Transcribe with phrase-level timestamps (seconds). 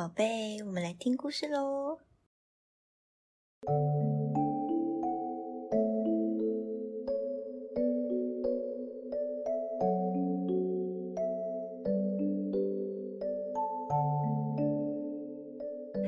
[0.00, 1.98] 宝贝，我们来听故事喽。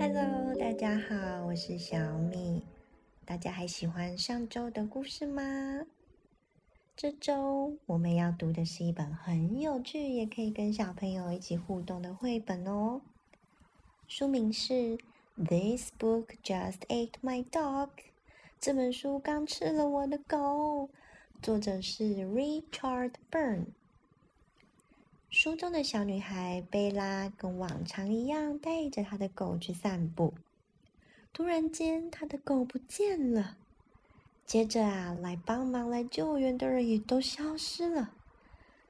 [0.00, 2.62] Hello，大家好，我是小米。
[3.26, 5.84] 大家还喜欢上周的故事吗？
[6.96, 13.02] 这周我们要读的是一本很有趣，也可以跟小朋友一起互动的绘本哦。
[14.14, 14.74] 书名是
[15.36, 17.86] 《This Book Just Ate My Dog》。
[18.60, 20.90] 这本书刚吃了我的狗。
[21.40, 23.68] 作者是 Richard Burn。
[25.30, 30.34] 书中的小女孩贝拉跟往常一样带着她的狗去散步。
[31.32, 33.56] 突然间，她的狗不见了。
[34.44, 38.12] 接着啊，来帮忙、来救援的人也都消失了。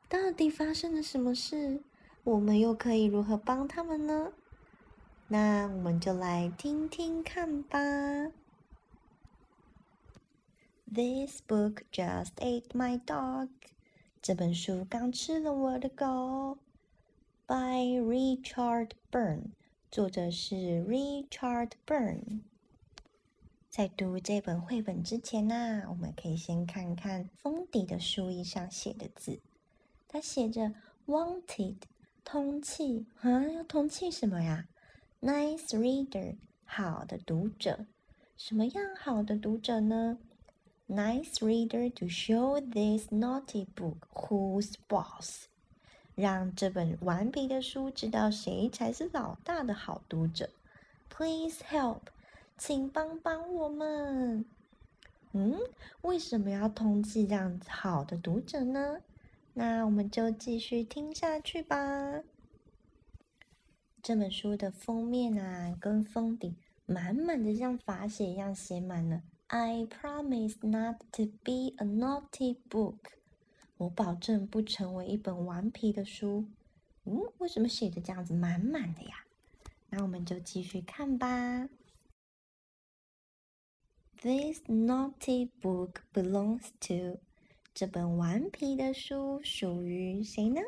[0.08, 1.80] 到底发生了什么事？
[2.24, 4.32] 我们又可以如何帮他们呢？
[5.32, 7.78] 那我们就来听听看吧。
[10.92, 13.48] This book just ate my dog。
[14.20, 16.58] 这本书刚吃了我的狗。
[17.46, 19.52] By Richard Burn。
[19.90, 22.40] 作者是 Richard Burn。
[23.70, 29.40] 在读这本绘本之前呢，我们可以先看看封底的书衣上写的字。
[30.06, 30.74] 它写着
[31.06, 31.76] “Wanted”，
[32.22, 34.68] 通气啊，要通气什么呀
[35.22, 37.86] ？Nice reader，好的读者，
[38.36, 40.18] 什么样好的读者呢
[40.88, 45.44] ？Nice reader to show this naughty book who's boss，
[46.16, 50.50] 让这本顽皮的书知道谁才是老大的好读者。
[51.08, 52.00] Please help，
[52.58, 54.44] 请帮帮我们。
[55.30, 55.56] 嗯，
[56.00, 58.98] 为什么要通缉让好的读者呢？
[59.54, 62.22] 那我们就继续听下去吧。
[64.02, 66.56] 这本书的封面啊，跟封底
[66.86, 69.22] 满满的像法写一样写满了。
[69.46, 72.96] I promise not to be a naughty book。
[73.76, 76.46] 我保证不成为一本顽皮的书。
[77.04, 79.24] 嗯，为什么写的这样子满满的呀？
[79.90, 81.68] 那我们就继续看吧。
[84.20, 87.20] This naughty book belongs to。
[87.72, 90.60] 这本顽皮的书属于谁呢？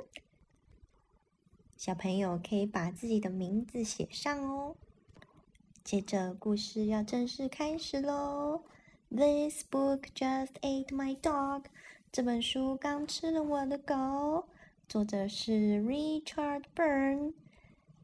[1.76, 4.76] 小朋友可以把自己的名字写上哦。
[5.82, 8.62] 接着故事要正式开始喽。
[9.10, 11.64] This book just ate my dog。
[12.10, 14.46] 这本书刚吃了我的狗。
[14.88, 15.52] 作者是
[15.82, 17.34] Richard Burn。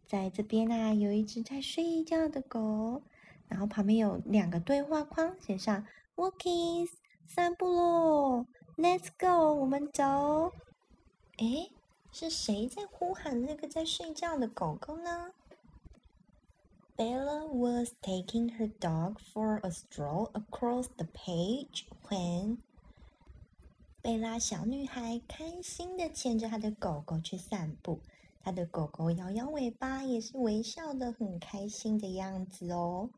[0.06, 3.02] 在这边啊，有一只在睡觉的狗，
[3.48, 6.90] 然后旁边有两个对话框，写上 “Walkies”，
[7.26, 8.46] 散步喽。
[8.76, 10.52] Let's go，我们走。
[11.38, 11.70] 诶。
[12.12, 15.32] 是谁在呼喊那个在睡觉的狗狗呢
[16.96, 22.58] ？Bella was taking her dog for a stroll across the page when
[24.02, 28.00] 贝拉小女孩开心的牵着她的狗狗去散步，
[28.42, 33.10] 她的狗狗摇摇尾巴，也是微笑的很开心的样子哦。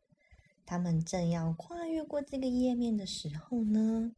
[0.65, 4.13] 他们正要跨越过这个页面的时候呢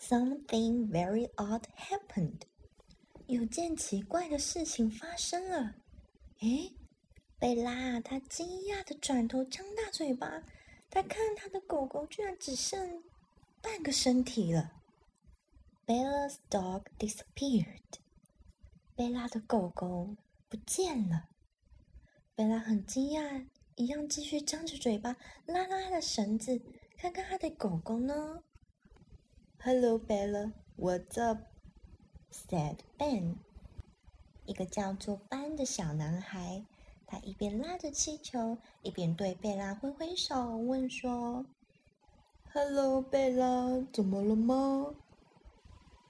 [0.00, 2.42] ，something very odd happened.
[3.26, 5.76] 有件奇怪的事情发生了。
[6.40, 6.74] 诶，
[7.38, 10.42] 贝拉，她惊讶的转头，张大嘴巴，
[10.90, 13.02] 她看她的狗狗居然只剩
[13.62, 14.72] 半个身体了。
[15.86, 17.80] Bella's dog disappeared。
[18.94, 20.14] 贝拉的狗狗
[20.50, 21.28] 不见了。
[22.34, 23.46] 贝拉很惊讶，
[23.76, 26.60] 一样继续张着嘴巴，拉拉的绳子，
[26.98, 28.42] 看看她的狗狗呢。
[29.60, 30.52] Hello, Bella.
[30.76, 31.53] What's up?
[32.34, 33.36] Said Ben，
[34.44, 36.64] 一个叫做班的小男孩，
[37.06, 41.46] 他一边拉着气球，一边对贝拉挥挥手，问说
[42.52, 44.94] ：“Hello，贝拉，怎么了吗？”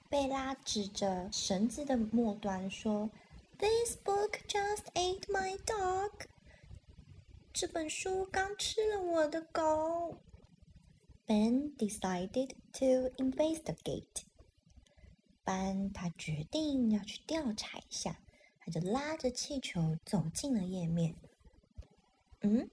[0.09, 3.11] 贝拉指着绳子的末端说
[3.59, 6.11] ：“This book just ate my dog。”
[7.53, 10.17] 这本书刚吃了我的狗。
[11.27, 14.25] Ben decided to investigate.
[15.45, 18.19] 班他决定要去调查一下，
[18.59, 21.15] 他就拉着气球走进了页面。
[22.41, 22.69] 嗯，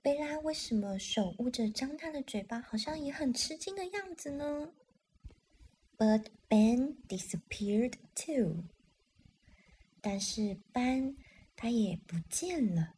[0.00, 4.72] 贝拉为什么手捂着张大的嘴巴，好像也很吃惊的样子呢
[5.98, 8.64] ？But Ben disappeared too。
[10.00, 11.16] 但是班
[11.54, 12.94] 他也不见了。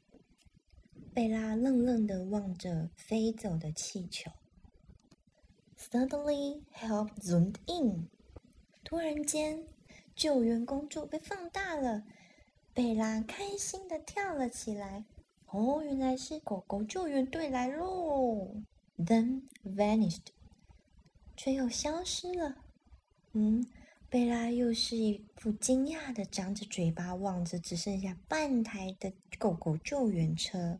[1.13, 4.31] 贝拉愣愣的望着飞走的气球。
[5.77, 8.09] Suddenly, help zoomed in.
[8.95, 9.67] 突然间，
[10.15, 12.05] 救援工作被放大了。
[12.73, 15.05] 贝拉开心的跳了起来。
[15.47, 18.55] 哦，原来是狗狗救援队来喽
[18.97, 20.27] ！Then vanished，
[21.37, 22.55] 却又消失了。
[23.33, 23.67] 嗯，
[24.09, 30.79] 贝拉又是一副惊讶的，张着嘴巴望着只剩下半台的狗狗救援车。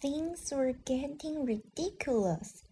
[0.00, 2.62] Things were getting ridiculous，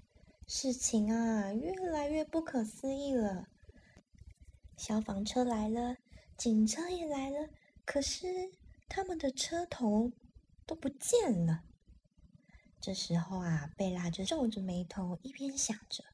[0.48, 3.46] 事情啊越来越不可思议了。
[4.82, 5.96] 消防车来了，
[6.36, 7.48] 警车也来了，
[7.84, 8.26] 可是
[8.88, 10.10] 他们的车头。
[10.64, 11.64] 都不见了。
[12.80, 16.04] 这时候啊，贝拉就皱着眉头，一边想着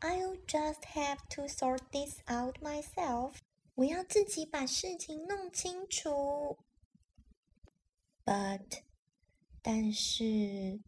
[0.00, 3.36] ：“I'll just have to sort this out myself。
[3.76, 6.58] 我要自己把事情弄清楚。”
[8.26, 8.82] But，
[9.62, 10.80] 但是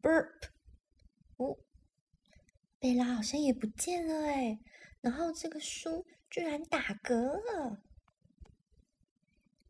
[0.00, 0.48] ，burp，
[1.36, 1.58] 哦，
[2.78, 4.60] 贝拉好像也不见了哎。
[5.00, 7.82] 然后这个书居然打嗝了。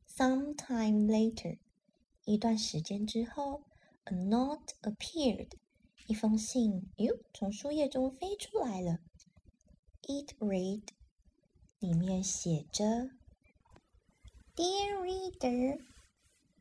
[0.06, 1.58] Sometime later。
[2.24, 3.64] 一段时间之后
[4.04, 5.50] ，a note appeared，
[6.06, 9.00] 一封信哟从书页中飞出来了。
[10.02, 10.84] It read，
[11.80, 13.10] 里面写着
[14.54, 15.84] ：Dear reader，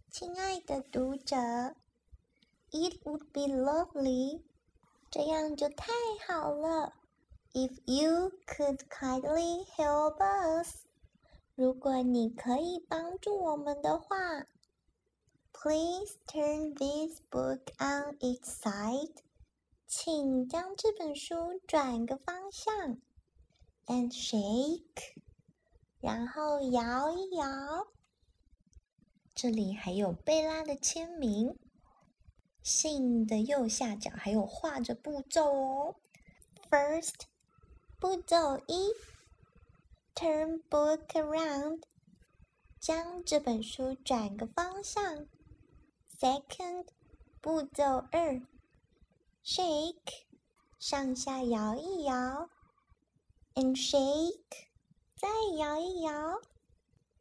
[0.09, 1.35] 亲爱的读者
[2.71, 4.41] ，It would be lovely，
[5.11, 5.93] 这样就太
[6.27, 7.00] 好了。
[7.52, 10.84] If you could kindly help us，
[11.54, 14.46] 如果你可以帮助我们的话。
[15.52, 19.16] Please turn this book on its side，
[19.86, 22.98] 请将这本书转个方向，
[23.86, 25.22] and shake，
[25.98, 27.88] 然后摇一摇。
[29.34, 31.58] 这里还有贝拉的签名。
[32.62, 35.96] 信的右下角还有画着步骤哦。
[36.68, 37.14] First，
[38.01, 38.95] 步骤一
[40.15, 41.83] ，turn book around，
[42.79, 45.27] 将这本书转个方向。
[46.19, 46.87] Second，
[47.41, 48.41] 步骤二
[49.45, 50.23] ，shake，
[50.79, 52.49] 上下摇一摇
[53.53, 54.65] ，and shake，
[55.15, 55.27] 再
[55.59, 56.41] 摇一摇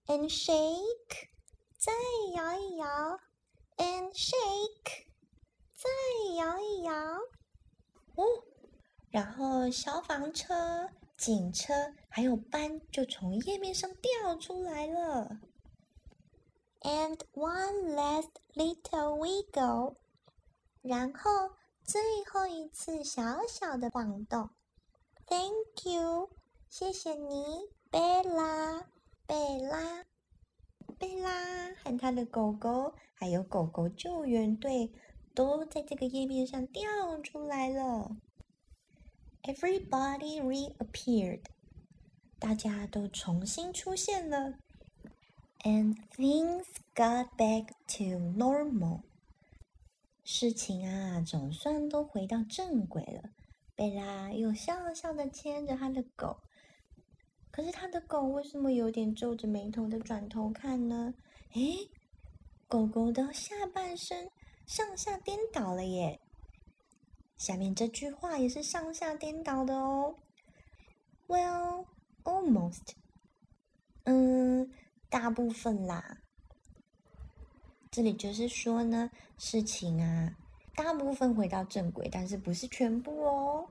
[0.06, 1.28] ，and shake，
[1.76, 1.92] 再
[2.34, 3.20] 摇一摇
[3.76, 5.04] ，and shake，
[5.76, 5.90] 再
[6.36, 7.18] 摇一摇。
[9.10, 11.74] 然后消防车、警车
[12.08, 15.40] 还有斑就从页面上掉出来了。
[16.82, 19.96] And one last little wiggle，
[20.80, 21.50] 然后
[21.84, 22.00] 最
[22.32, 24.48] 后一次小小的晃动。
[25.26, 26.30] Thank you，
[26.68, 28.86] 谢谢你，贝拉，
[29.26, 30.04] 贝拉，
[30.98, 34.90] 贝拉和他的狗狗，还有狗狗救援队，
[35.34, 36.82] 都在这个页面上掉
[37.22, 38.16] 出来了。
[39.50, 41.40] Everybody reappeared，
[42.38, 44.54] 大家都重新出现了。
[45.64, 48.04] And things got back to
[48.38, 49.00] normal。
[50.22, 53.30] 事情啊，总算都回到正轨了。
[53.74, 56.36] 贝拉又笑笑的牵着他的狗，
[57.50, 61.12] 可是他的狗为什么有点皱着眉头的转头看呢？
[61.54, 61.90] 诶，
[62.68, 64.30] 狗狗的下半身
[64.64, 66.20] 上下颠倒了耶！
[67.40, 70.14] 下面这句话也是上下颠倒的哦。
[71.26, 71.86] Well,
[72.22, 72.92] almost。
[74.04, 74.70] 嗯。
[75.08, 76.18] 大部分啦，
[77.90, 80.36] 这里就是说呢，事情啊，
[80.76, 83.68] 大部分回到正轨，但是不是全部哦。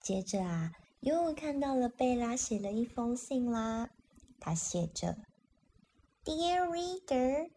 [0.00, 3.88] 接着啊，又看到了贝拉写了一封信啦，
[4.38, 5.16] 他写着
[6.22, 7.50] ：“Dear reader，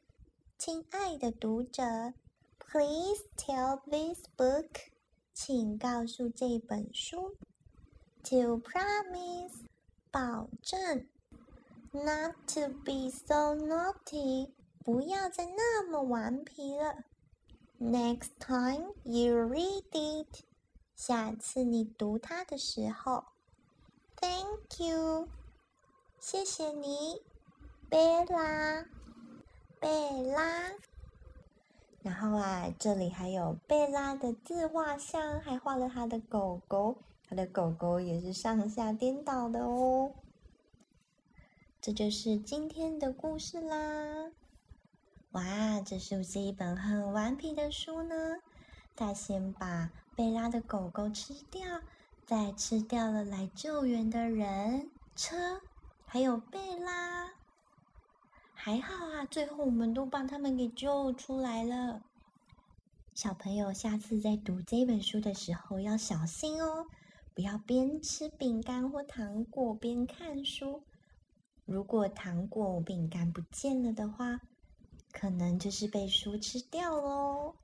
[0.57, 2.13] 亲爱的读者
[2.77, 4.69] ，Please tell this book，
[5.33, 7.35] 请告诉这本书
[8.25, 9.65] ，To promise，
[10.11, 11.07] 保证。”
[11.91, 14.51] Not to be so naughty，
[14.85, 17.05] 不要再那么顽皮了。
[17.79, 20.43] Next time you read it，
[20.95, 23.25] 下次你读它的时候
[24.17, 25.27] ，Thank you，
[26.19, 27.23] 谢谢你，
[27.89, 28.85] 贝拉，
[29.79, 30.73] 贝拉。
[32.07, 36.95] 然后啊，这里还有贝拉的自画像，还画了他的狗狗，
[37.27, 40.13] 他的狗狗也是上下颠倒的哦。
[41.81, 44.31] 这就是今天的故事啦！
[45.31, 48.15] 哇，这是不是一本很顽皮的书呢？
[48.95, 51.81] 他先把贝拉的狗狗吃掉，
[52.25, 55.59] 再吃掉了来救援的人、车，
[56.05, 57.33] 还有贝拉。
[58.67, 62.03] 还好啊，最后我们都把他们给救出来了。
[63.13, 66.85] 小朋友，下次在读这本书的时候要小心哦，
[67.33, 70.83] 不要边吃饼干或糖果边看书。
[71.63, 74.41] 如果糖果饼干不见了的话，
[75.13, 77.55] 可能就是被书吃掉喽。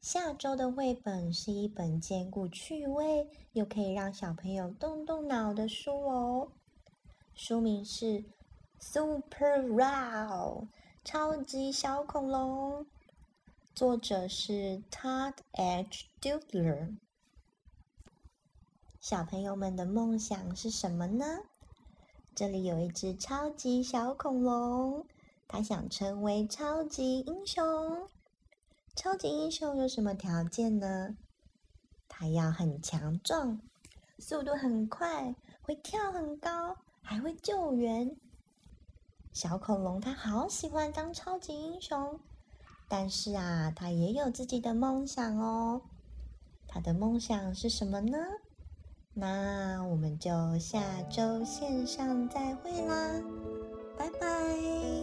[0.00, 6.48] 下周的绘本是一本兼顾趣味又可以让小朋友动动脑的书哦。
[7.36, 8.06] 书名是
[8.84, 10.66] 《Super Wow》
[11.04, 12.84] 超级小恐龙，
[13.76, 16.06] 作者是 Todd H.
[16.20, 16.96] Dugler。
[19.00, 21.24] 小朋友们的梦想是什么呢？
[22.34, 25.06] 这里有一只超级小恐龙，
[25.46, 28.08] 它想成为超级英雄。
[28.96, 31.16] 超级英雄有什么条件呢？
[32.08, 33.60] 它要很强壮，
[34.18, 38.16] 速度很快，会跳很高，还会救援。
[39.32, 42.20] 小恐龙他好喜欢当超级英雄，
[42.88, 45.82] 但是啊，他也有自己的梦想哦。
[46.68, 48.18] 他的梦想是什么呢？
[49.14, 53.20] 那我们就下周线上再会啦，
[53.98, 55.01] 拜拜。